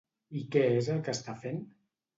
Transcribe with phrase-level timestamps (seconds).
[0.39, 1.65] I què és el que està fent?